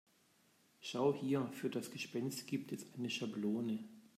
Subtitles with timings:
[0.79, 3.83] Schau hier, für das Gespenst gibt es eine Schablone.